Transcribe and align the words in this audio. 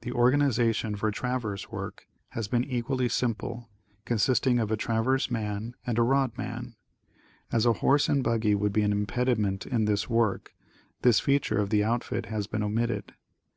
The 0.00 0.10
organization 0.10 0.96
for 0.96 1.12
traverse 1.12 1.70
work 1.70 2.08
has 2.30 2.48
been 2.48 2.64
equally 2.64 3.08
simple, 3.08 3.70
consisting 4.04 4.58
of 4.58 4.72
a 4.72 4.76
traverse 4.76 5.30
man 5.30 5.76
and 5.86 6.00
a 6.00 6.02
rodman. 6.02 6.74
As 7.52 7.64
a 7.64 7.74
horse 7.74 8.08
and 8.08 8.24
buggy 8.24 8.56
would 8.56 8.72
be 8.72 8.82
an 8.82 8.90
impediment 8.90 9.64
in 9.64 9.84
this 9.84 10.10
work, 10.10 10.52
this 11.02 11.20
feature 11.20 11.58
of 11.60 11.70
the 11.70 11.84
outfit 11.84 12.26
has 12.26 12.48
been 12.48 12.64
omitted. 12.64 13.14